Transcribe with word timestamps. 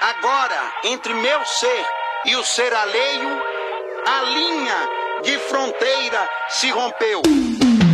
Agora, 0.00 0.72
entre 0.84 1.12
meu 1.12 1.44
ser 1.44 1.84
e 2.24 2.34
o 2.34 2.42
ser 2.42 2.72
alheio, 2.72 3.42
a 4.06 4.22
linha 4.22 4.88
de 5.22 5.38
fronteira 5.40 6.26
se 6.48 6.70
rompeu. 6.70 7.20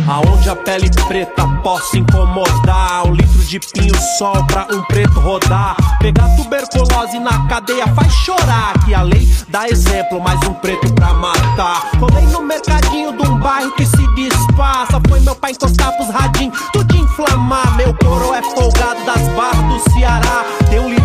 Aonde 0.07 0.49
a 0.49 0.55
pele 0.55 0.89
preta 1.09 1.45
possa 1.61 1.97
incomodar 1.97 3.05
Um 3.05 3.11
litro 3.11 3.43
de 3.43 3.59
pinho-sol 3.59 4.41
pra 4.47 4.65
um 4.71 4.81
preto 4.83 5.19
rodar. 5.19 5.75
Pegar 5.99 6.33
tuberculose 6.37 7.19
na 7.19 7.45
cadeia 7.49 7.85
faz 7.87 8.13
chorar. 8.13 8.73
Que 8.85 8.93
a 8.93 9.01
lei 9.01 9.27
dá 9.49 9.67
exemplo, 9.67 10.21
mais 10.21 10.39
um 10.47 10.53
preto 10.53 10.93
pra 10.93 11.13
matar. 11.13 11.91
Rolei 11.99 12.25
no 12.27 12.41
mercadinho 12.41 13.11
de 13.17 13.27
um 13.27 13.37
bairro 13.37 13.73
que 13.73 13.85
se 13.85 14.15
disfarça. 14.15 15.01
Foi 15.09 15.19
meu 15.19 15.35
pai 15.35 15.51
encostar 15.51 15.91
pros 15.97 16.09
radinhos, 16.09 16.57
tudo 16.71 16.95
inflamar. 16.95 17.75
Meu 17.75 17.93
coro 17.95 18.33
é 18.33 18.41
folgado 18.41 19.03
das 19.03 19.27
barras 19.35 19.65
do 19.65 19.91
Ceará. 19.91 20.45
Tem 20.69 20.79
um 20.79 20.96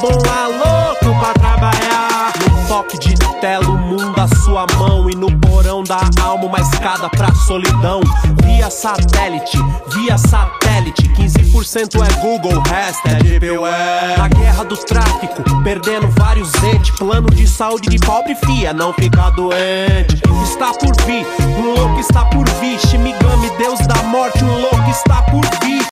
bom 0.00 0.08
louco 0.08 1.20
pra 1.20 1.34
trabalhar. 1.34 2.32
No 2.48 2.68
toque 2.68 2.98
de 2.98 3.14
tela 3.40 3.68
o 3.68 3.76
mundo 3.76 4.18
à 4.18 4.26
sua 4.42 4.66
mão. 4.76 5.08
E 5.10 5.14
no 5.14 5.30
porão 5.38 5.82
da 5.84 6.00
alma 6.22 6.46
uma 6.46 6.60
escada 6.60 7.08
pra 7.10 7.32
solidão. 7.34 8.00
Via 8.42 8.70
satélite, 8.70 9.58
via 9.92 10.16
satélite. 10.16 11.08
15% 11.10 12.02
é 12.02 12.20
Google, 12.20 12.58
o 12.58 12.68
resto 12.68 13.06
é 13.08 13.14
GPUE 13.16 14.16
Na 14.16 14.28
guerra 14.28 14.64
do 14.64 14.76
tráfico, 14.76 15.42
perdendo 15.62 16.08
vários 16.08 16.52
entes. 16.62 16.90
Plano 16.96 17.28
de 17.30 17.46
saúde 17.46 17.88
de 17.90 17.98
pobre 17.98 18.34
fia, 18.34 18.72
não 18.72 18.92
ficar 18.94 19.30
doente. 19.30 20.20
Está 20.44 20.72
por 20.72 20.94
vir, 21.04 21.26
um 21.58 21.74
louco 21.74 22.00
está 22.00 22.24
por 22.24 22.48
vir. 22.60 22.78
Shimigami, 22.80 23.50
deus 23.58 23.80
da 23.86 24.02
morte, 24.04 24.42
um 24.42 24.60
louco 24.60 24.90
está 24.90 25.22
por 25.22 25.44
vir 25.62 25.90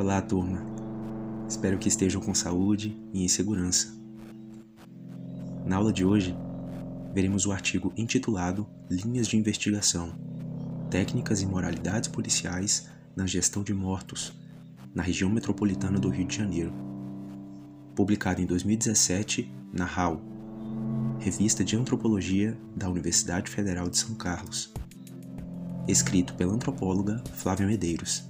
Olá, 0.00 0.18
turma. 0.22 0.64
Espero 1.46 1.76
que 1.76 1.86
estejam 1.86 2.22
com 2.22 2.32
saúde 2.32 2.98
e 3.12 3.22
em 3.22 3.28
segurança. 3.28 3.94
Na 5.66 5.76
aula 5.76 5.92
de 5.92 6.06
hoje, 6.06 6.34
veremos 7.12 7.44
o 7.44 7.52
artigo 7.52 7.92
intitulado 7.94 8.66
Linhas 8.90 9.28
de 9.28 9.36
Investigação: 9.36 10.14
Técnicas 10.90 11.42
e 11.42 11.46
Moralidades 11.46 12.08
Policiais 12.08 12.88
na 13.14 13.26
Gestão 13.26 13.62
de 13.62 13.74
Mortos, 13.74 14.32
na 14.94 15.02
região 15.02 15.28
metropolitana 15.28 15.98
do 15.98 16.08
Rio 16.08 16.26
de 16.26 16.34
Janeiro. 16.34 16.72
Publicado 17.94 18.40
em 18.40 18.46
2017 18.46 19.52
na 19.70 19.84
RAU, 19.84 20.22
Revista 21.18 21.62
de 21.62 21.76
Antropologia 21.76 22.58
da 22.74 22.88
Universidade 22.88 23.50
Federal 23.50 23.90
de 23.90 23.98
São 23.98 24.14
Carlos. 24.14 24.72
Escrito 25.86 26.32
pela 26.36 26.54
antropóloga 26.54 27.22
Flávia 27.34 27.66
Medeiros, 27.66 28.29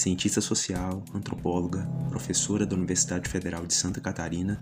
cientista 0.00 0.40
social, 0.40 1.04
antropóloga, 1.14 1.86
professora 2.08 2.64
da 2.64 2.74
Universidade 2.74 3.28
Federal 3.28 3.66
de 3.66 3.74
Santa 3.74 4.00
Catarina 4.00 4.58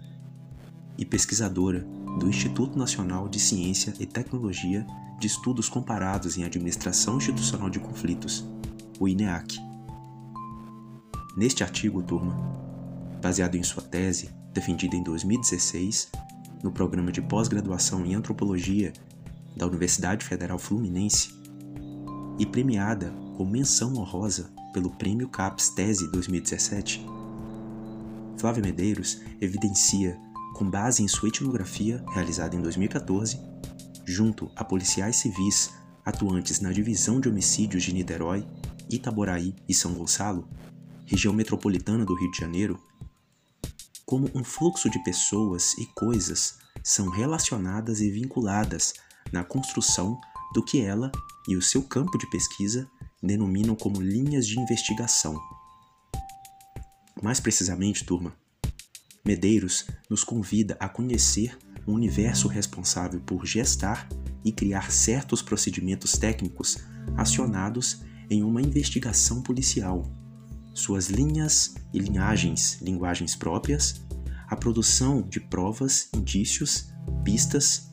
e 0.98 1.04
pesquisadora 1.04 1.86
do 2.18 2.28
Instituto 2.28 2.76
Nacional 2.76 3.28
de 3.28 3.38
Ciência 3.38 3.94
e 4.00 4.06
Tecnologia 4.06 4.84
de 5.20 5.28
Estudos 5.28 5.68
Comparados 5.68 6.36
em 6.36 6.42
Administração 6.42 7.18
Institucional 7.18 7.70
de 7.70 7.78
Conflitos, 7.78 8.44
o 8.98 9.06
INEAC. 9.06 9.60
Neste 11.36 11.62
artigo, 11.62 12.02
turma, 12.02 12.34
baseado 13.22 13.54
em 13.54 13.62
sua 13.62 13.82
tese, 13.84 14.30
defendida 14.52 14.96
em 14.96 15.04
2016, 15.04 16.10
no 16.64 16.72
programa 16.72 17.12
de 17.12 17.22
pós-graduação 17.22 18.04
em 18.04 18.16
Antropologia 18.16 18.92
da 19.56 19.68
Universidade 19.68 20.24
Federal 20.24 20.58
Fluminense, 20.58 21.32
e 22.40 22.46
premiada 22.46 23.12
com 23.36 23.44
menção 23.44 23.94
honrosa 23.94 24.57
pelo 24.72 24.90
Prêmio 24.90 25.28
CAPES 25.28 25.70
Tese 25.70 26.10
2017, 26.10 27.04
Flávia 28.38 28.62
Medeiros 28.62 29.20
evidencia 29.40 30.18
com 30.54 30.68
base 30.68 31.02
em 31.02 31.08
sua 31.08 31.28
etnografia 31.28 32.04
realizada 32.12 32.54
em 32.54 32.60
2014, 32.60 33.40
junto 34.04 34.50
a 34.56 34.64
policiais 34.64 35.16
civis 35.16 35.72
atuantes 36.04 36.60
na 36.60 36.72
Divisão 36.72 37.20
de 37.20 37.28
Homicídios 37.28 37.82
de 37.82 37.92
Niterói, 37.92 38.46
Itaboraí 38.90 39.54
e 39.68 39.74
São 39.74 39.92
Gonçalo, 39.92 40.48
região 41.04 41.34
metropolitana 41.34 42.04
do 42.04 42.14
Rio 42.14 42.30
de 42.30 42.38
Janeiro, 42.38 42.80
como 44.06 44.30
um 44.34 44.42
fluxo 44.42 44.88
de 44.88 45.02
pessoas 45.04 45.74
e 45.78 45.86
coisas 45.94 46.58
são 46.82 47.10
relacionadas 47.10 48.00
e 48.00 48.10
vinculadas 48.10 48.94
na 49.30 49.44
construção 49.44 50.18
do 50.54 50.64
que 50.64 50.80
ela 50.80 51.12
e 51.46 51.56
o 51.56 51.62
seu 51.62 51.82
campo 51.82 52.16
de 52.16 52.28
pesquisa 52.30 52.88
denominam 53.22 53.74
como 53.74 54.00
linhas 54.00 54.46
de 54.46 54.58
investigação. 54.58 55.38
Mais 57.22 57.40
precisamente, 57.40 58.04
turma, 58.04 58.34
Medeiros 59.24 59.86
nos 60.08 60.24
convida 60.24 60.76
a 60.80 60.88
conhecer 60.88 61.58
o 61.86 61.92
universo 61.92 62.48
responsável 62.48 63.20
por 63.20 63.44
gestar 63.44 64.08
e 64.44 64.52
criar 64.52 64.90
certos 64.90 65.42
procedimentos 65.42 66.12
técnicos 66.12 66.78
acionados 67.16 68.02
em 68.30 68.42
uma 68.42 68.62
investigação 68.62 69.42
policial, 69.42 70.04
suas 70.74 71.08
linhas 71.08 71.74
e 71.92 71.98
linhagens, 71.98 72.78
linguagens 72.80 73.34
próprias, 73.34 74.00
a 74.46 74.56
produção 74.56 75.22
de 75.22 75.40
provas, 75.40 76.08
indícios, 76.14 76.90
pistas, 77.24 77.90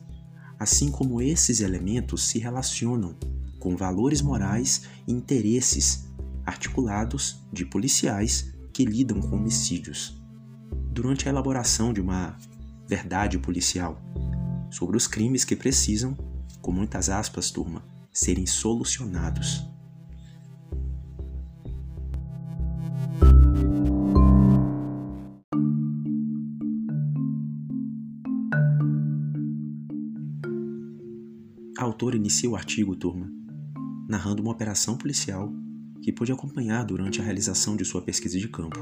assim 0.58 0.90
como 0.90 1.20
esses 1.20 1.60
elementos 1.60 2.28
se 2.28 2.38
relacionam 2.38 3.16
com 3.58 3.76
valores 3.76 4.22
morais 4.22 4.82
e 5.06 5.12
interesses 5.12 6.06
articulados 6.44 7.42
de 7.52 7.64
policiais 7.64 8.52
que 8.72 8.84
lidam 8.84 9.20
com 9.20 9.36
homicídios 9.36 10.20
durante 10.92 11.28
a 11.28 11.30
elaboração 11.30 11.92
de 11.92 12.00
uma 12.00 12.36
verdade 12.88 13.38
policial 13.38 14.00
sobre 14.70 14.96
os 14.96 15.06
crimes 15.06 15.44
que 15.44 15.56
precisam, 15.56 16.14
com 16.60 16.72
muitas 16.72 17.08
aspas, 17.08 17.50
turma, 17.50 17.82
serem 18.12 18.46
solucionados. 18.46 19.66
A 31.78 31.84
autora 31.84 32.16
inicia 32.16 32.48
o 32.48 32.56
artigo, 32.56 32.96
turma, 32.96 33.30
narrando 34.08 34.42
uma 34.42 34.52
operação 34.52 34.96
policial 34.96 35.52
que 36.02 36.12
pôde 36.12 36.32
acompanhar 36.32 36.84
durante 36.84 37.20
a 37.20 37.24
realização 37.24 37.76
de 37.76 37.84
sua 37.84 38.02
pesquisa 38.02 38.38
de 38.38 38.48
campo. 38.48 38.78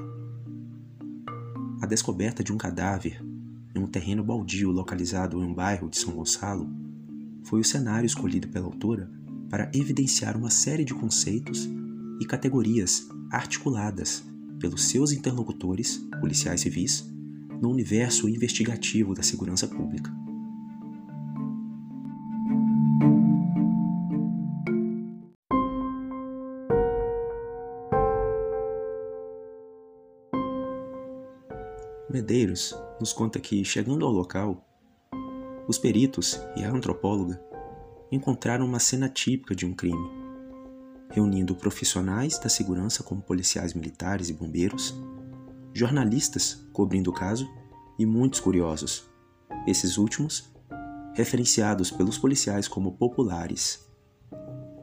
A 1.81 1.87
descoberta 1.87 2.43
de 2.43 2.53
um 2.53 2.59
cadáver 2.59 3.23
em 3.75 3.79
um 3.79 3.87
terreno 3.87 4.23
baldio 4.23 4.71
localizado 4.71 5.43
em 5.43 5.47
um 5.47 5.55
bairro 5.55 5.89
de 5.89 5.99
São 5.99 6.15
Gonçalo 6.15 6.71
foi 7.43 7.61
o 7.61 7.65
cenário 7.65 8.07
escolhido 8.07 8.49
pela 8.49 8.67
autora 8.67 9.11
para 9.51 9.71
evidenciar 9.75 10.37
uma 10.37 10.51
série 10.51 10.85
de 10.85 10.95
conceitos 10.95 11.69
e 12.21 12.27
categorias 12.27 13.09
articuladas 13.31 14.25
pelos 14.59 14.85
seus 14.85 15.12
interlocutores, 15.12 15.99
policiais 16.21 16.61
civis, 16.61 17.09
no 17.61 17.71
universo 17.71 18.29
investigativo 18.29 19.15
da 19.15 19.23
segurança 19.23 19.67
pública. 19.67 20.24
Medeiros 32.14 32.72
nos 33.00 33.12
conta 33.12 33.41
que, 33.41 33.64
chegando 33.64 34.06
ao 34.06 34.12
local, 34.12 34.64
os 35.66 35.78
peritos 35.78 36.41
e 36.54 36.62
a 36.62 36.70
antropóloga 36.70 37.44
encontraram 38.08 38.64
uma 38.64 38.78
cena 38.78 39.08
típica 39.08 39.52
de 39.52 39.66
um 39.66 39.75
crime, 39.75 40.08
reunindo 41.11 41.56
profissionais 41.56 42.38
da 42.38 42.49
segurança 42.49 43.02
como 43.02 43.20
policiais 43.20 43.75
militares 43.75 44.28
e 44.28 44.32
bombeiros, 44.32 44.94
jornalistas 45.72 46.64
cobrindo 46.72 47.11
o 47.11 47.12
caso 47.12 47.50
e 47.99 48.06
muitos 48.06 48.38
curiosos, 48.38 49.10
esses 49.67 49.99
últimos 49.99 50.55
referenciados 51.14 51.90
pelos 51.90 52.17
policiais 52.17 52.69
como 52.69 52.93
populares. 52.93 53.90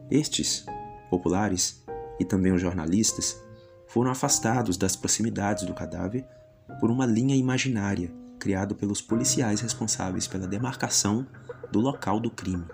Estes, 0.09 0.65
populares, 1.09 1.81
e 2.19 2.25
também 2.25 2.51
os 2.51 2.59
jornalistas, 2.59 3.41
foram 3.87 4.11
afastados 4.11 4.75
das 4.75 4.97
proximidades 4.97 5.63
do 5.63 5.73
cadáver 5.73 6.27
por 6.79 6.89
uma 6.89 7.05
linha 7.05 7.35
imaginária 7.35 8.13
criada 8.39 8.73
pelos 8.73 9.01
policiais 9.01 9.61
responsáveis 9.61 10.27
pela 10.27 10.47
demarcação 10.47 11.27
do 11.71 11.79
local 11.79 12.19
do 12.19 12.31
crime, 12.31 12.65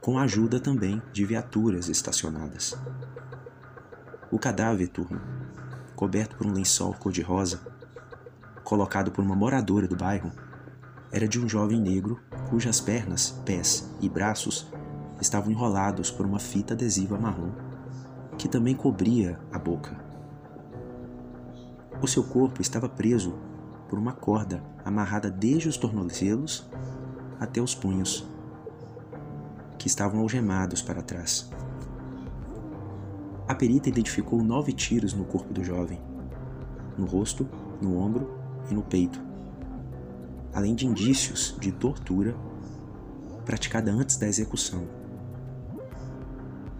com 0.00 0.18
a 0.18 0.22
ajuda 0.22 0.60
também 0.60 1.00
de 1.12 1.24
viaturas 1.24 1.88
estacionadas. 1.88 2.76
O 4.30 4.38
cadáver, 4.38 4.88
turma, 4.88 5.22
coberto 5.96 6.36
por 6.36 6.46
um 6.46 6.52
lençol 6.52 6.92
cor-de-rosa, 6.94 7.60
colocado 8.62 9.10
por 9.10 9.24
uma 9.24 9.34
moradora 9.34 9.88
do 9.88 9.96
bairro, 9.96 10.30
era 11.10 11.26
de 11.26 11.40
um 11.40 11.48
jovem 11.48 11.80
negro 11.80 12.20
cujas 12.50 12.80
pernas, 12.80 13.40
pés 13.44 13.90
e 14.00 14.08
braços 14.08 14.70
estavam 15.20 15.50
enrolados 15.50 16.10
por 16.10 16.26
uma 16.26 16.38
fita 16.38 16.74
adesiva 16.74 17.16
marrom 17.16 17.52
que 18.36 18.48
também 18.48 18.74
cobria 18.74 19.38
a 19.52 19.58
boca. 19.58 20.03
O 22.02 22.06
seu 22.06 22.22
corpo 22.22 22.60
estava 22.60 22.88
preso 22.88 23.34
por 23.88 23.98
uma 23.98 24.12
corda 24.12 24.62
amarrada 24.84 25.30
desde 25.30 25.68
os 25.68 25.76
tornozelos 25.76 26.68
até 27.40 27.60
os 27.60 27.74
punhos, 27.74 28.26
que 29.78 29.86
estavam 29.86 30.20
algemados 30.20 30.82
para 30.82 31.02
trás. 31.02 31.50
A 33.46 33.54
perita 33.54 33.88
identificou 33.88 34.42
nove 34.42 34.72
tiros 34.72 35.12
no 35.12 35.24
corpo 35.24 35.52
do 35.52 35.62
jovem, 35.62 36.00
no 36.96 37.06
rosto, 37.06 37.48
no 37.80 37.98
ombro 37.98 38.38
e 38.70 38.74
no 38.74 38.82
peito, 38.82 39.20
além 40.52 40.74
de 40.74 40.86
indícios 40.86 41.56
de 41.60 41.70
tortura 41.72 42.34
praticada 43.44 43.92
antes 43.92 44.16
da 44.16 44.26
execução. 44.26 44.86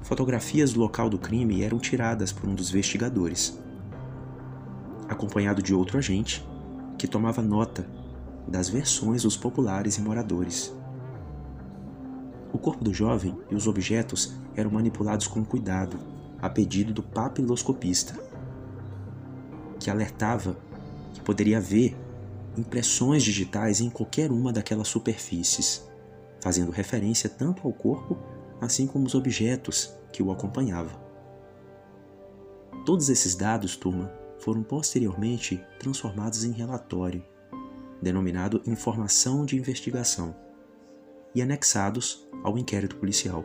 Fotografias 0.02 0.72
do 0.72 0.80
local 0.80 1.08
do 1.08 1.18
crime 1.18 1.62
eram 1.62 1.78
tiradas 1.78 2.32
por 2.32 2.48
um 2.48 2.54
dos 2.54 2.70
investigadores, 2.70 3.58
acompanhado 5.08 5.62
de 5.62 5.74
outro 5.74 5.98
agente 5.98 6.46
que 6.98 7.06
tomava 7.06 7.42
nota 7.42 7.86
das 8.46 8.68
versões 8.68 9.22
dos 9.22 9.36
populares 9.36 9.96
e 9.96 10.00
moradores. 10.00 10.74
O 12.52 12.58
corpo 12.58 12.84
do 12.84 12.94
jovem 12.94 13.36
e 13.50 13.54
os 13.54 13.66
objetos 13.66 14.34
eram 14.54 14.70
manipulados 14.70 15.26
com 15.26 15.44
cuidado, 15.44 15.98
a 16.40 16.48
pedido 16.48 16.92
do 16.92 17.02
papiloscopista, 17.02 18.14
que 19.80 19.90
alertava 19.90 20.56
que 21.12 21.20
poderia 21.20 21.58
haver 21.58 21.96
impressões 22.56 23.22
digitais 23.22 23.80
em 23.80 23.90
qualquer 23.90 24.30
uma 24.30 24.52
daquelas 24.52 24.88
superfícies, 24.88 25.84
fazendo 26.40 26.70
referência 26.70 27.28
tanto 27.28 27.66
ao 27.66 27.72
corpo 27.72 28.16
assim 28.60 28.86
como 28.86 29.06
os 29.06 29.14
objetos 29.14 29.92
que 30.12 30.22
o 30.22 30.30
acompanhavam. 30.30 31.02
Todos 32.84 33.08
esses 33.08 33.34
dados, 33.34 33.76
turma, 33.76 34.12
foram 34.44 34.62
posteriormente 34.62 35.58
transformados 35.78 36.44
em 36.44 36.52
relatório, 36.52 37.24
denominado 38.02 38.60
Informação 38.66 39.46
de 39.46 39.56
Investigação, 39.56 40.36
e 41.34 41.40
anexados 41.40 42.28
ao 42.44 42.58
inquérito 42.58 42.96
policial. 42.96 43.42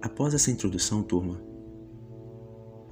Após 0.00 0.32
essa 0.32 0.52
introdução, 0.52 1.02
turma, 1.02 1.42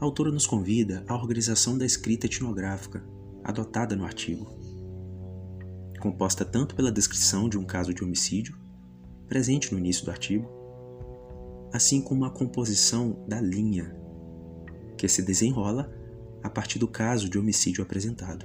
a 0.00 0.04
autora 0.04 0.32
nos 0.32 0.44
convida 0.44 1.04
à 1.06 1.14
organização 1.14 1.78
da 1.78 1.86
escrita 1.86 2.26
etnográfica 2.26 3.06
adotada 3.44 3.94
no 3.94 4.04
artigo, 4.04 4.61
composta 6.02 6.44
tanto 6.44 6.74
pela 6.74 6.90
descrição 6.90 7.48
de 7.48 7.56
um 7.56 7.64
caso 7.64 7.94
de 7.94 8.02
homicídio, 8.02 8.58
presente 9.28 9.72
no 9.72 9.78
início 9.78 10.04
do 10.04 10.10
artigo, 10.10 10.50
assim 11.72 12.02
como 12.02 12.24
a 12.24 12.30
composição 12.30 13.24
da 13.28 13.40
linha, 13.40 13.96
que 14.98 15.06
se 15.06 15.22
desenrola 15.22 15.92
a 16.42 16.50
partir 16.50 16.80
do 16.80 16.88
caso 16.88 17.28
de 17.28 17.38
homicídio 17.38 17.84
apresentado. 17.84 18.44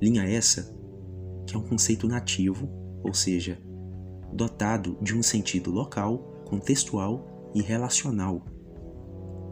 Linha 0.00 0.24
essa 0.24 0.74
que 1.46 1.54
é 1.54 1.58
um 1.58 1.62
conceito 1.62 2.08
nativo, 2.08 2.66
ou 3.04 3.12
seja, 3.12 3.60
dotado 4.32 4.96
de 5.02 5.14
um 5.14 5.22
sentido 5.22 5.70
local, 5.70 6.42
contextual 6.46 7.52
e 7.54 7.60
relacional 7.60 8.42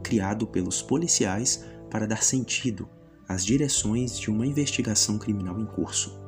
criado 0.02 0.46
pelos 0.46 0.80
policiais 0.80 1.62
para 1.90 2.06
dar 2.06 2.22
sentido 2.22 2.88
às 3.28 3.44
direções 3.44 4.18
de 4.18 4.30
uma 4.30 4.46
investigação 4.46 5.18
criminal 5.18 5.60
em 5.60 5.66
curso. 5.66 6.24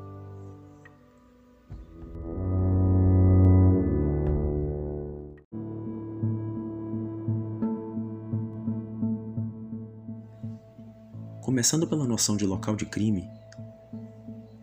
Começando 11.43 11.87
pela 11.87 12.07
noção 12.07 12.37
de 12.37 12.45
local 12.45 12.75
de 12.75 12.85
crime, 12.85 13.25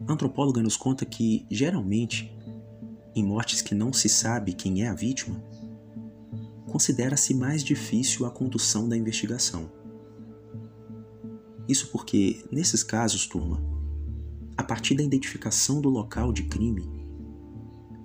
a 0.05 0.11
antropóloga 0.11 0.61
nos 0.61 0.75
conta 0.75 1.05
que, 1.05 1.45
geralmente, 1.49 2.37
em 3.15 3.23
mortes 3.23 3.61
que 3.61 3.73
não 3.73 3.93
se 3.93 4.09
sabe 4.09 4.53
quem 4.53 4.83
é 4.83 4.89
a 4.89 4.93
vítima, 4.93 5.41
considera-se 6.69 7.33
mais 7.33 7.63
difícil 7.63 8.25
a 8.25 8.31
condução 8.31 8.89
da 8.89 8.97
investigação. 8.97 9.82
Isso 11.67 11.89
porque, 11.91 12.43
nesses 12.51 12.83
casos, 12.83 13.25
turma, 13.25 13.61
a 14.57 14.63
partir 14.63 14.95
da 14.95 15.03
identificação 15.03 15.81
do 15.81 15.89
local 15.89 16.31
de 16.31 16.43
crime, 16.43 16.89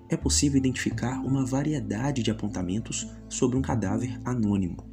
é 0.09 0.17
possível 0.17 0.57
identificar 0.57 1.21
uma 1.21 1.45
variedade 1.45 2.23
de 2.23 2.31
apontamentos 2.31 3.07
sobre 3.29 3.57
um 3.57 3.63
cadáver 3.63 4.19
anônimo. 4.25 4.89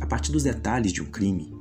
A 0.00 0.06
partir 0.06 0.32
dos 0.32 0.42
detalhes 0.42 0.92
de 0.92 1.00
um 1.00 1.06
crime, 1.06 1.54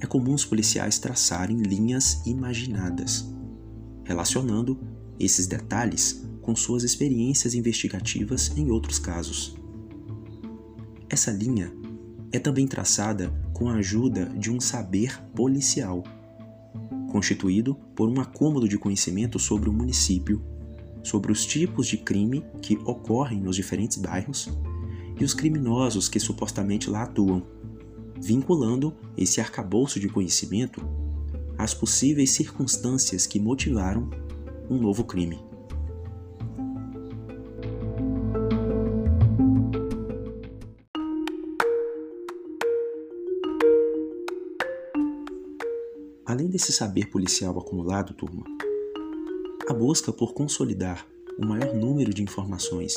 é 0.00 0.06
comum 0.06 0.34
os 0.34 0.44
policiais 0.44 0.98
traçarem 0.98 1.58
linhas 1.58 2.26
imaginadas, 2.26 3.32
relacionando 4.04 4.78
esses 5.18 5.46
detalhes 5.46 6.26
com 6.42 6.54
suas 6.54 6.82
experiências 6.82 7.54
investigativas 7.54 8.56
em 8.56 8.70
outros 8.70 8.98
casos. 8.98 9.56
Essa 11.08 11.30
linha 11.30 11.72
é 12.32 12.38
também 12.38 12.66
traçada 12.66 13.32
com 13.56 13.70
a 13.70 13.76
ajuda 13.76 14.26
de 14.36 14.50
um 14.50 14.60
saber 14.60 15.18
policial, 15.34 16.04
constituído 17.10 17.74
por 17.94 18.06
um 18.06 18.20
acúmulo 18.20 18.68
de 18.68 18.76
conhecimento 18.76 19.38
sobre 19.38 19.70
o 19.70 19.72
município, 19.72 20.44
sobre 21.02 21.32
os 21.32 21.46
tipos 21.46 21.86
de 21.86 21.96
crime 21.96 22.44
que 22.60 22.76
ocorrem 22.84 23.40
nos 23.40 23.56
diferentes 23.56 23.96
bairros 23.96 24.50
e 25.18 25.24
os 25.24 25.32
criminosos 25.32 26.06
que 26.06 26.20
supostamente 26.20 26.90
lá 26.90 27.04
atuam, 27.04 27.46
vinculando 28.20 28.94
esse 29.16 29.40
arcabouço 29.40 29.98
de 29.98 30.10
conhecimento 30.10 30.86
às 31.56 31.72
possíveis 31.72 32.32
circunstâncias 32.32 33.26
que 33.26 33.40
motivaram 33.40 34.10
um 34.68 34.76
novo 34.78 35.02
crime. 35.02 35.45
Além 46.36 46.48
desse 46.48 46.70
saber 46.70 47.06
policial 47.06 47.58
acumulado, 47.58 48.12
turma, 48.12 48.44
a 49.70 49.72
busca 49.72 50.12
por 50.12 50.34
consolidar 50.34 51.08
o 51.38 51.46
maior 51.46 51.74
número 51.74 52.12
de 52.12 52.22
informações 52.22 52.94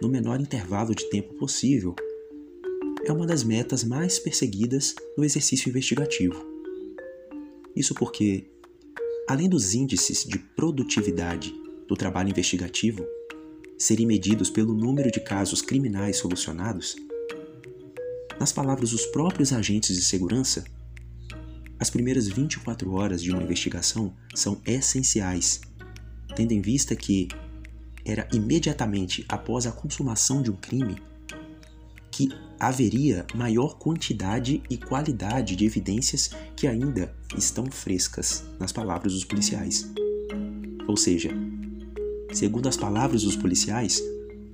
no 0.00 0.08
menor 0.08 0.40
intervalo 0.40 0.94
de 0.94 1.04
tempo 1.10 1.34
possível 1.34 1.94
é 3.04 3.12
uma 3.12 3.26
das 3.26 3.44
metas 3.44 3.84
mais 3.84 4.18
perseguidas 4.18 4.94
no 5.18 5.22
exercício 5.22 5.68
investigativo. 5.68 6.42
Isso 7.76 7.94
porque, 7.94 8.46
além 9.28 9.50
dos 9.50 9.74
índices 9.74 10.24
de 10.24 10.38
produtividade 10.38 11.54
do 11.86 11.94
trabalho 11.94 12.30
investigativo 12.30 13.04
serem 13.76 14.06
medidos 14.06 14.48
pelo 14.48 14.72
número 14.72 15.10
de 15.10 15.20
casos 15.20 15.60
criminais 15.60 16.16
solucionados, 16.16 16.96
nas 18.40 18.50
palavras 18.50 18.92
dos 18.92 19.04
próprios 19.04 19.52
agentes 19.52 19.94
de 19.94 20.02
segurança, 20.02 20.64
as 21.82 21.90
primeiras 21.90 22.28
24 22.28 22.92
horas 22.92 23.20
de 23.20 23.32
uma 23.32 23.42
investigação 23.42 24.14
são 24.32 24.60
essenciais, 24.64 25.60
tendo 26.36 26.52
em 26.52 26.60
vista 26.60 26.94
que 26.94 27.26
era 28.04 28.28
imediatamente 28.32 29.24
após 29.28 29.66
a 29.66 29.72
consumação 29.72 30.42
de 30.42 30.50
um 30.52 30.54
crime 30.54 31.02
que 32.08 32.28
haveria 32.60 33.26
maior 33.34 33.78
quantidade 33.78 34.62
e 34.70 34.76
qualidade 34.76 35.56
de 35.56 35.66
evidências 35.66 36.30
que 36.54 36.68
ainda 36.68 37.12
estão 37.36 37.66
frescas, 37.68 38.44
nas 38.60 38.70
palavras 38.70 39.12
dos 39.12 39.24
policiais. 39.24 39.90
Ou 40.86 40.96
seja, 40.96 41.30
segundo 42.32 42.68
as 42.68 42.76
palavras 42.76 43.24
dos 43.24 43.34
policiais, 43.34 44.00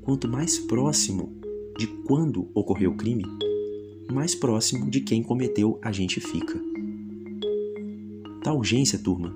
quanto 0.01 0.27
mais 0.27 0.59
próximo 0.59 1.39
de 1.77 1.89
quando 2.07 2.51
ocorreu 2.55 2.93
o 2.93 2.97
crime, 2.97 3.25
mais 4.11 4.35
próximo 4.35 4.91
de 4.91 5.03
quem 5.03 5.23
cometeu 5.23 5.79
a 5.83 5.93
gente 5.93 6.21
fica. 6.21 6.68
Tal 8.43 8.57
urgência, 8.57 8.99
turma, 8.99 9.35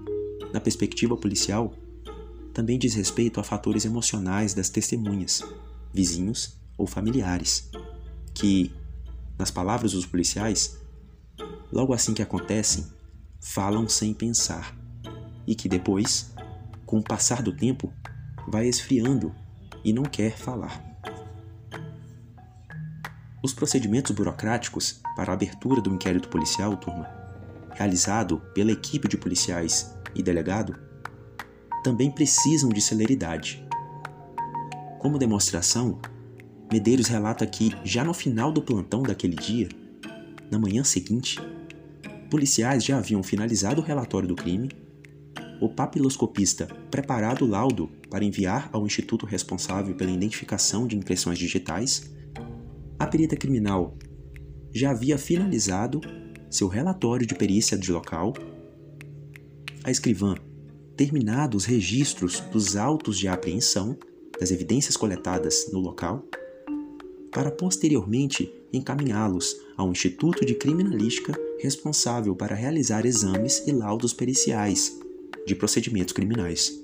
na 0.53 0.61
perspectiva 0.61 1.17
policial, 1.17 1.75
também 2.53 2.79
diz 2.79 2.95
respeito 2.95 3.41
a 3.41 3.45
fatores 3.45 3.85
emocionais 3.85 4.55
das 4.55 4.69
testemunhas, 4.69 5.43
vizinhos 5.93 6.57
ou 6.79 6.87
familiares, 6.87 7.71
que, 8.35 8.73
nas 9.39 9.51
palavras 9.51 9.93
dos 9.93 10.07
policiais, 10.07 10.79
logo 11.73 11.93
assim 11.93 12.15
que 12.15 12.23
acontecem, 12.23 12.87
falam 13.41 13.89
sem 13.89 14.15
pensar 14.15 14.77
e 15.47 15.55
que 15.55 15.69
depois, 15.69 16.33
com 16.87 16.99
o 16.99 17.05
passar 17.05 17.43
do 17.43 17.53
tempo, 17.53 17.93
vai 18.47 18.69
esfriando 18.69 19.35
e 19.85 19.93
não 19.93 20.05
quer 20.05 20.37
falar. 20.37 20.81
Os 23.43 23.53
procedimentos 23.53 24.13
burocráticos 24.13 25.01
para 25.17 25.33
a 25.33 25.35
abertura 25.35 25.81
do 25.81 25.93
inquérito 25.93 26.29
policial, 26.29 26.77
turma, 26.77 27.22
realizado 27.75 28.41
pela 28.55 28.73
equipe 28.73 29.09
de 29.09 29.17
policiais 29.17 29.95
e 30.15 30.23
delegado 30.23 30.77
também 31.83 32.11
precisam 32.11 32.71
de 32.71 32.81
celeridade. 32.81 33.67
Como 34.99 35.19
demonstração, 35.19 36.01
Medeiros 36.73 37.09
relata 37.09 37.47
que, 37.47 37.71
já 37.85 38.03
no 38.03 38.15
final 38.15 38.51
do 38.51 38.63
plantão 38.63 39.03
daquele 39.03 39.37
dia, 39.37 39.69
na 40.51 40.59
manhã 40.59 40.83
seguinte, 40.83 41.39
policiais 42.31 42.83
já 42.83 42.97
haviam 42.97 43.23
finalizado 43.23 43.81
o 43.81 43.85
relatório 43.85 44.27
do 44.27 44.35
crime, 44.35 44.71
o 45.61 45.69
papiloscopista 45.69 46.67
preparado 46.91 47.45
o 47.45 47.49
laudo 47.49 47.91
para 48.09 48.25
enviar 48.25 48.71
ao 48.73 48.87
instituto 48.87 49.27
responsável 49.27 49.95
pela 49.95 50.11
identificação 50.11 50.87
de 50.87 50.97
impressões 50.97 51.39
digitais, 51.39 52.11
a 52.99 53.07
perita 53.07 53.37
criminal 53.37 53.99
já 54.73 54.93
havia 54.93 55.19
finalizado 55.19 56.01
seu 56.53 56.69
relatório 56.69 57.27
de 57.27 57.35
perícia 57.35 57.77
de 57.79 57.91
local, 57.91 58.35
a 59.83 59.91
escrivã 59.91 60.37
terminado 60.97 61.57
os 61.57 61.65
registros 61.65 62.41
dos 62.53 62.77
autos 62.77 63.19
de 63.19 63.27
apreensão 63.27 63.97
das 64.39 64.51
evidências 64.51 64.97
coletadas 64.97 65.71
no 65.73 65.81
local, 65.81 66.25
para 67.33 67.51
posteriormente 67.51 68.53
encaminhá-los 68.73 69.57
ao 69.77 69.91
Instituto 69.91 70.45
de 70.45 70.55
Criminalística 70.55 71.33
responsável 71.61 72.37
para 72.37 72.55
realizar 72.55 73.07
exames 73.07 73.67
e 73.67 73.73
laudos 73.73 74.13
periciais 74.13 75.01
de 75.47 75.55
procedimentos 75.55 76.13
criminais. 76.13 76.83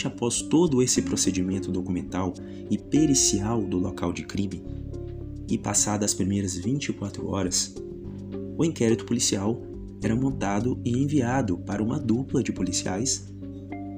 Somente 0.00 0.06
após 0.06 0.40
todo 0.40 0.82
esse 0.82 1.02
procedimento 1.02 1.70
documental 1.70 2.32
e 2.70 2.78
pericial 2.78 3.62
do 3.62 3.78
local 3.78 4.12
de 4.12 4.24
crime, 4.24 4.62
e 5.48 5.58
passadas 5.58 6.12
as 6.12 6.14
primeiras 6.14 6.56
24 6.56 7.28
horas, 7.28 7.74
o 8.56 8.64
inquérito 8.64 9.04
policial 9.04 9.60
era 10.02 10.14
montado 10.14 10.80
e 10.84 10.90
enviado 10.90 11.58
para 11.58 11.82
uma 11.82 11.98
dupla 11.98 12.42
de 12.42 12.52
policiais 12.52 13.28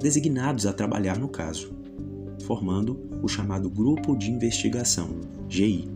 designados 0.00 0.66
a 0.66 0.72
trabalhar 0.72 1.18
no 1.18 1.28
caso, 1.28 1.72
formando 2.44 2.98
o 3.22 3.28
chamado 3.28 3.70
Grupo 3.70 4.16
de 4.16 4.30
Investigação, 4.30 5.10
GI. 5.48 5.88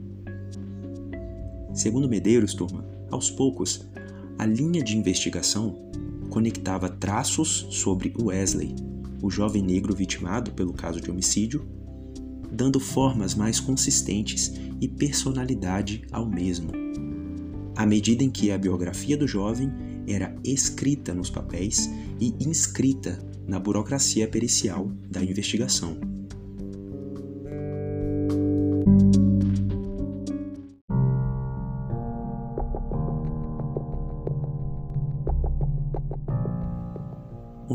Segundo 1.74 2.08
Medeiros, 2.08 2.54
turma, 2.54 2.84
aos 3.10 3.30
poucos, 3.30 3.88
a 4.38 4.46
linha 4.46 4.82
de 4.82 4.96
investigação 4.96 5.90
conectava 6.30 6.88
traços 6.88 7.66
sobre 7.70 8.12
Wesley, 8.20 8.74
o 9.22 9.30
jovem 9.30 9.62
negro 9.62 9.94
vitimado 9.94 10.52
pelo 10.52 10.72
caso 10.72 11.00
de 11.00 11.10
homicídio, 11.10 11.66
dando 12.50 12.78
formas 12.80 13.34
mais 13.34 13.60
consistentes 13.60 14.52
e 14.80 14.88
personalidade 14.88 16.02
ao 16.10 16.26
mesmo. 16.26 16.70
À 17.76 17.84
medida 17.84 18.24
em 18.24 18.30
que 18.30 18.50
a 18.50 18.58
biografia 18.58 19.16
do 19.16 19.28
jovem 19.28 19.70
era 20.08 20.34
escrita 20.44 21.12
nos 21.12 21.28
papéis 21.28 21.90
e 22.20 22.34
inscrita 22.40 23.18
na 23.46 23.58
burocracia 23.58 24.26
pericial 24.26 24.90
da 25.10 25.22
investigação. 25.22 26.15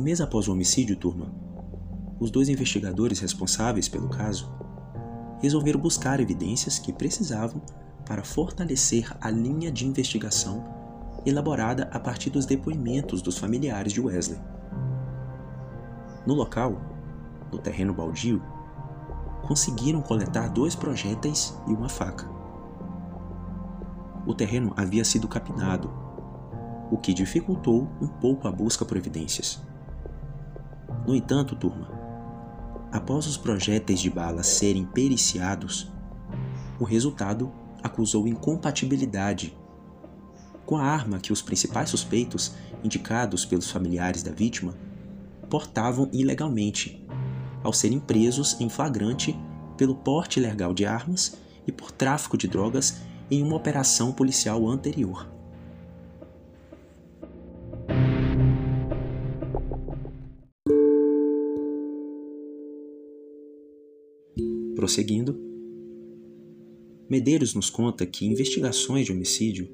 Um 0.01 0.03
mês 0.03 0.19
após 0.19 0.47
o 0.47 0.51
homicídio, 0.51 0.95
turma, 0.95 1.31
os 2.19 2.31
dois 2.31 2.49
investigadores 2.49 3.19
responsáveis 3.19 3.87
pelo 3.87 4.09
caso 4.09 4.51
resolveram 5.39 5.79
buscar 5.79 6.19
evidências 6.19 6.79
que 6.79 6.91
precisavam 6.91 7.61
para 8.03 8.23
fortalecer 8.23 9.15
a 9.21 9.29
linha 9.29 9.71
de 9.71 9.85
investigação 9.85 10.65
elaborada 11.23 11.87
a 11.93 11.99
partir 11.99 12.31
dos 12.31 12.47
depoimentos 12.47 13.21
dos 13.21 13.37
familiares 13.37 13.93
de 13.93 14.01
Wesley. 14.01 14.39
No 16.25 16.33
local, 16.33 16.81
no 17.51 17.59
terreno 17.59 17.93
baldio, 17.93 18.41
conseguiram 19.47 20.01
coletar 20.01 20.47
dois 20.49 20.73
projéteis 20.73 21.55
e 21.67 21.73
uma 21.73 21.89
faca. 21.89 22.27
O 24.25 24.33
terreno 24.33 24.73
havia 24.75 25.05
sido 25.05 25.27
capinado, 25.27 25.93
o 26.89 26.97
que 26.97 27.13
dificultou 27.13 27.87
um 28.01 28.07
pouco 28.07 28.47
a 28.47 28.51
busca 28.51 28.83
por 28.83 28.97
evidências. 28.97 29.69
No 31.05 31.15
entanto, 31.15 31.55
turma, 31.55 31.89
após 32.91 33.25
os 33.25 33.37
projéteis 33.37 33.99
de 33.99 34.09
bala 34.09 34.43
serem 34.43 34.85
periciados, 34.85 35.91
o 36.79 36.83
resultado 36.83 37.51
acusou 37.81 38.27
incompatibilidade 38.27 39.57
com 40.65 40.77
a 40.77 40.83
arma 40.83 41.19
que 41.19 41.33
os 41.33 41.41
principais 41.41 41.89
suspeitos, 41.89 42.53
indicados 42.83 43.45
pelos 43.45 43.69
familiares 43.69 44.23
da 44.23 44.31
vítima, 44.31 44.75
portavam 45.49 46.09
ilegalmente, 46.13 47.05
ao 47.63 47.73
serem 47.73 47.99
presos 47.99 48.59
em 48.59 48.69
flagrante 48.69 49.37
pelo 49.77 49.95
porte 49.95 50.39
ilegal 50.39 50.73
de 50.73 50.85
armas 50.85 51.37
e 51.67 51.71
por 51.71 51.91
tráfico 51.91 52.37
de 52.37 52.47
drogas 52.47 53.01
em 53.29 53.41
uma 53.41 53.55
operação 53.55 54.11
policial 54.11 54.67
anterior. 54.67 55.30
Prosseguindo, 64.81 65.39
Medeiros 67.07 67.53
nos 67.53 67.69
conta 67.69 68.03
que 68.03 68.25
investigações 68.25 69.05
de 69.05 69.11
homicídio 69.11 69.69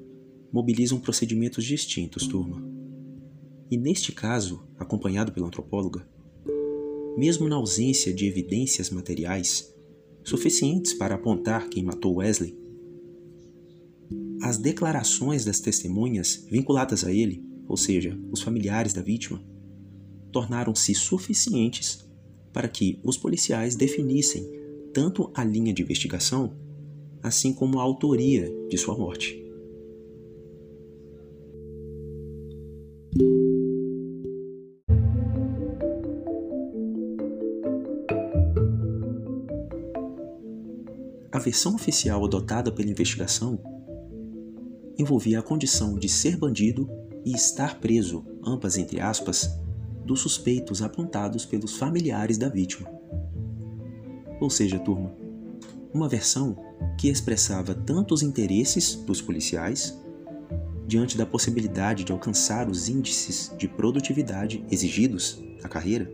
mobilizam 0.52 1.00
procedimentos 1.00 1.64
distintos, 1.64 2.26
turma. 2.26 2.62
E 3.70 3.78
neste 3.78 4.12
caso, 4.12 4.68
acompanhado 4.78 5.32
pela 5.32 5.46
antropóloga, 5.46 6.06
mesmo 7.16 7.48
na 7.48 7.56
ausência 7.56 8.12
de 8.12 8.26
evidências 8.26 8.90
materiais 8.90 9.74
suficientes 10.22 10.92
para 10.92 11.14
apontar 11.14 11.70
quem 11.70 11.82
matou 11.82 12.16
Wesley, 12.16 12.54
as 14.42 14.58
declarações 14.58 15.42
das 15.42 15.58
testemunhas 15.58 16.46
vinculadas 16.50 17.02
a 17.02 17.10
ele, 17.10 17.42
ou 17.66 17.78
seja, 17.78 18.14
os 18.30 18.42
familiares 18.42 18.92
da 18.92 19.00
vítima, 19.00 19.42
tornaram-se 20.30 20.94
suficientes 20.94 22.06
para 22.52 22.68
que 22.68 23.00
os 23.02 23.16
policiais 23.16 23.74
definissem 23.74 24.67
tanto 24.92 25.30
a 25.34 25.44
linha 25.44 25.72
de 25.72 25.82
investigação, 25.82 26.52
assim 27.22 27.52
como 27.52 27.78
a 27.78 27.82
autoria 27.82 28.52
de 28.68 28.78
sua 28.78 28.96
morte. 28.96 29.44
A 41.30 41.38
versão 41.40 41.74
oficial 41.76 42.24
adotada 42.24 42.72
pela 42.72 42.90
investigação 42.90 43.60
envolvia 44.98 45.38
a 45.38 45.42
condição 45.42 45.96
de 45.96 46.08
ser 46.08 46.36
bandido 46.36 46.90
e 47.24 47.32
estar 47.32 47.78
preso, 47.78 48.24
ambas 48.44 48.76
entre 48.76 49.00
aspas, 49.00 49.48
dos 50.04 50.20
suspeitos 50.20 50.82
apontados 50.82 51.44
pelos 51.44 51.76
familiares 51.76 52.38
da 52.38 52.48
vítima. 52.48 52.97
Ou 54.40 54.48
seja, 54.48 54.78
turma, 54.78 55.14
uma 55.92 56.08
versão 56.08 56.56
que 56.96 57.08
expressava 57.08 57.74
tanto 57.74 58.14
os 58.14 58.22
interesses 58.22 58.94
dos 58.94 59.20
policiais, 59.20 59.98
diante 60.86 61.18
da 61.18 61.26
possibilidade 61.26 62.02
de 62.02 62.12
alcançar 62.12 62.68
os 62.68 62.88
índices 62.88 63.52
de 63.58 63.68
produtividade 63.68 64.64
exigidos 64.70 65.42
na 65.62 65.68
carreira, 65.68 66.10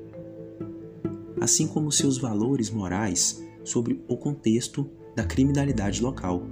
assim 1.41 1.67
como 1.67 1.93
seus 1.93 2.19
valores 2.19 2.71
morais 2.71 3.43
sobre 3.63 4.03
o 4.09 4.17
contexto 4.17 4.91
da 5.15 5.25
criminalidade 5.25 6.03
local, 6.03 6.43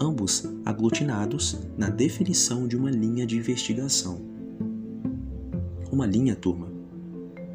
ambos 0.00 0.44
aglutinados 0.64 1.60
na 1.76 1.88
definição 1.88 2.66
de 2.66 2.76
uma 2.76 2.90
linha 2.90 3.24
de 3.24 3.36
investigação. 3.36 4.20
Uma 5.92 6.06
linha, 6.06 6.34
turma, 6.34 6.72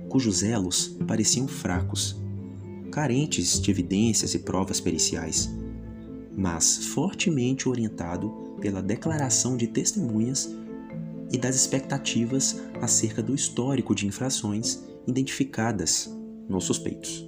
cujos 0.08 0.44
elos 0.44 0.98
pareciam 1.06 1.48
fracos, 1.48 2.16
carentes 2.92 3.60
de 3.60 3.72
evidências 3.72 4.34
e 4.34 4.40
provas 4.40 4.80
periciais, 4.80 5.50
mas 6.36 6.78
fortemente 6.88 7.68
orientado 7.68 8.30
pela 8.60 8.82
declaração 8.82 9.56
de 9.56 9.68
testemunhas 9.68 10.50
e 11.32 11.38
das 11.38 11.56
expectativas 11.56 12.62
acerca 12.82 13.22
do 13.22 13.36
histórico 13.36 13.94
de 13.94 14.08
infrações 14.08 14.84
identificadas 15.06 16.10
nos 16.48 16.64
suspeitos. 16.64 17.28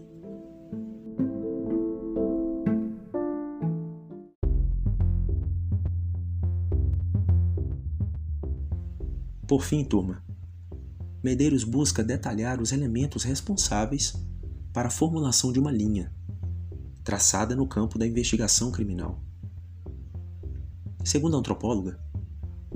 Por 9.48 9.64
fim, 9.64 9.84
turma, 9.84 10.24
Medeiros 11.24 11.64
busca 11.64 12.04
detalhar 12.04 12.62
os 12.62 12.72
elementos 12.72 13.24
responsáveis 13.24 14.14
para 14.74 14.88
a 14.88 14.92
formulação 14.92 15.52
de 15.52 15.60
uma 15.60 15.72
linha, 15.72 16.14
traçada 17.04 17.56
no 17.56 17.68
campo 17.68 17.98
da 17.98 18.06
investigação 18.06 18.72
criminal. 18.72 19.20
Segundo 21.04 21.36
a 21.36 21.40
antropóloga, 21.40 22.00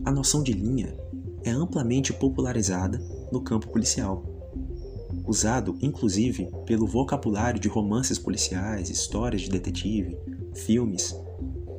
a 0.03 0.11
noção 0.11 0.41
de 0.41 0.53
linha 0.53 0.97
é 1.43 1.51
amplamente 1.51 2.11
popularizada 2.13 2.97
no 3.31 3.41
campo 3.41 3.67
policial, 3.67 4.23
usado 5.25 5.77
inclusive 5.81 6.49
pelo 6.65 6.87
vocabulário 6.87 7.59
de 7.59 7.67
romances 7.67 8.17
policiais, 8.17 8.89
histórias 8.89 9.43
de 9.43 9.49
detetive, 9.49 10.17
filmes 10.55 11.15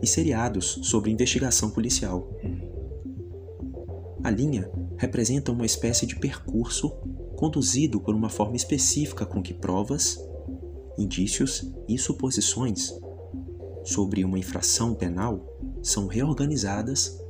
e 0.01 0.07
seriados 0.07 0.81
sobre 0.83 1.11
investigação 1.11 1.71
policial. 1.71 2.31
A 4.23 4.31
linha 4.31 4.71
representa 4.97 5.53
uma 5.53 5.67
espécie 5.67 6.07
de 6.07 6.17
percurso 6.17 6.93
conduzido 7.45 8.01
por 8.01 8.15
uma 8.15 8.31
forma 8.31 8.57
específica 8.57 9.27
com 9.27 9.43
que 9.43 9.53
provas, 9.53 10.19
indícios 10.97 11.71
e 11.87 11.99
suposições 11.99 12.99
sobre 13.85 14.25
uma 14.25 14.39
infração 14.39 14.95
penal 14.95 15.45
são 15.83 16.07
reorganizadas 16.07 17.21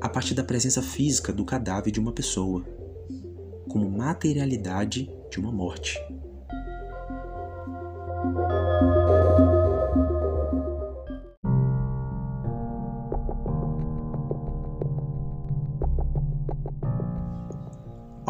a 0.00 0.08
partir 0.08 0.32
da 0.32 0.42
presença 0.42 0.80
física 0.80 1.34
do 1.34 1.44
cadáver 1.44 1.90
de 1.90 2.00
uma 2.00 2.12
pessoa, 2.12 2.64
como 3.68 3.90
materialidade 3.90 5.10
de 5.30 5.38
uma 5.38 5.52
morte. 5.52 5.98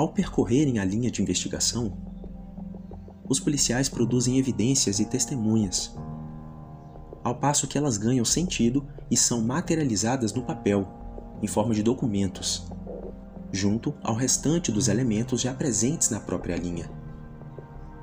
Ao 0.00 0.08
percorrerem 0.08 0.78
a 0.78 0.84
linha 0.86 1.10
de 1.10 1.20
investigação, 1.20 1.92
os 3.28 3.38
policiais 3.38 3.86
produzem 3.86 4.38
evidências 4.38 4.98
e 4.98 5.04
testemunhas, 5.04 5.94
ao 7.22 7.34
passo 7.34 7.68
que 7.68 7.76
elas 7.76 7.98
ganham 7.98 8.24
sentido 8.24 8.88
e 9.10 9.16
são 9.16 9.42
materializadas 9.42 10.32
no 10.32 10.42
papel, 10.42 10.88
em 11.42 11.46
forma 11.46 11.74
de 11.74 11.82
documentos, 11.82 12.66
junto 13.52 13.92
ao 14.02 14.14
restante 14.14 14.72
dos 14.72 14.88
elementos 14.88 15.42
já 15.42 15.52
presentes 15.52 16.08
na 16.08 16.18
própria 16.18 16.56
linha, 16.56 16.90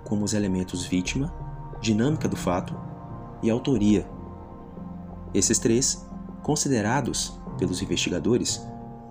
como 0.05 0.23
os 0.23 0.35
elementos 0.35 0.85
vítima, 0.85 1.33
dinâmica 1.81 2.27
do 2.27 2.35
fato 2.35 2.79
e 3.41 3.49
autoria. 3.49 4.07
Esses 5.33 5.57
três, 5.57 6.07
considerados 6.43 7.41
pelos 7.57 7.81
investigadores 7.81 8.61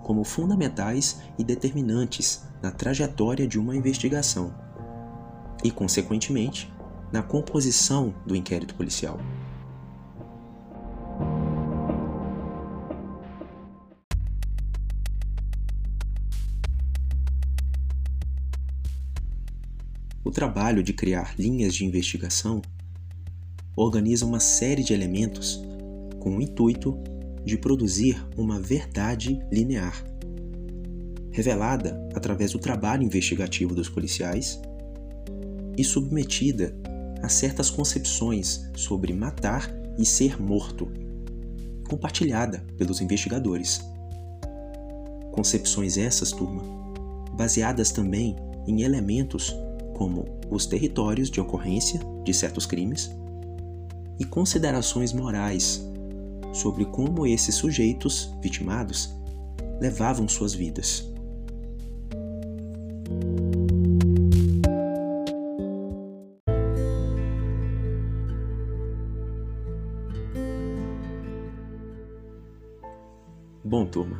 como 0.07 0.23
fundamentais 0.23 1.19
e 1.37 1.43
determinantes 1.43 2.45
na 2.63 2.71
trajetória 2.71 3.45
de 3.45 3.59
uma 3.59 3.75
investigação 3.75 4.55
e, 5.61 5.69
consequentemente, 5.69 6.73
na 7.11 7.21
composição 7.21 8.15
do 8.25 8.33
inquérito 8.33 8.73
policial. 8.73 9.19
O 20.23 20.31
trabalho 20.31 20.81
de 20.81 20.93
criar 20.93 21.35
linhas 21.37 21.75
de 21.75 21.83
investigação 21.83 22.61
organiza 23.75 24.25
uma 24.25 24.39
série 24.39 24.83
de 24.83 24.93
elementos 24.93 25.61
com 26.19 26.37
o 26.37 26.41
intuito 26.41 26.97
de 27.47 27.57
produzir 27.57 28.21
uma 28.35 28.59
verdade 28.59 29.39
linear, 29.49 30.03
revelada 31.31 31.97
através 32.13 32.51
do 32.51 32.59
trabalho 32.59 33.03
investigativo 33.03 33.73
dos 33.73 33.87
policiais 33.87 34.59
e 35.77 35.83
submetida 35.83 36.75
a 37.23 37.29
certas 37.29 37.69
concepções 37.69 38.69
sobre 38.75 39.13
matar 39.13 39.73
e 39.97 40.05
ser 40.05 40.39
morto, 40.41 40.91
compartilhada 41.87 42.65
pelos 42.77 42.99
investigadores. 42.99 43.79
Concepções 45.31 45.97
essas, 45.97 46.33
turma, 46.33 46.63
baseadas 47.31 47.91
também 47.91 48.35
em 48.67 48.81
elementos 48.81 49.55
como 49.95 50.25
os 50.49 50.65
territórios 50.65 51.31
de 51.31 51.39
ocorrência 51.39 52.01
de 52.25 52.33
certos 52.33 52.65
crimes 52.65 53.09
e 54.19 54.25
considerações 54.25 55.13
morais 55.13 55.87
sobre 56.57 56.85
como 56.85 57.25
esses 57.25 57.55
sujeitos 57.55 58.33
vitimados 58.41 59.15
levavam 59.79 60.27
suas 60.27 60.53
vidas. 60.53 61.07
Bom, 73.63 73.85
turma, 73.85 74.19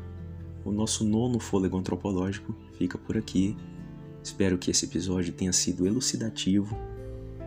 o 0.65 0.71
nosso 0.71 1.03
nono 1.03 1.39
fôlego 1.39 1.77
antropológico 1.77 2.53
fica 2.77 2.97
por 2.97 3.17
aqui. 3.17 3.55
Espero 4.21 4.57
que 4.57 4.69
esse 4.69 4.85
episódio 4.85 5.33
tenha 5.33 5.53
sido 5.53 5.87
elucidativo 5.87 6.77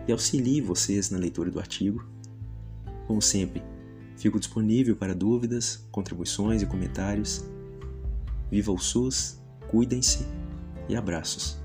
e 0.08 0.12
auxilie 0.12 0.60
vocês 0.60 1.10
na 1.10 1.18
leitura 1.18 1.50
do 1.50 1.60
artigo. 1.60 2.04
Como 3.06 3.20
sempre, 3.20 3.62
Fico 4.20 4.38
disponível 4.38 4.94
para 4.94 5.14
dúvidas, 5.14 5.82
contribuições 5.90 6.60
e 6.60 6.66
comentários. 6.66 7.42
Viva 8.50 8.70
o 8.70 8.78
SUS, 8.78 9.40
cuidem-se 9.70 10.26
e 10.90 10.94
abraços. 10.94 11.59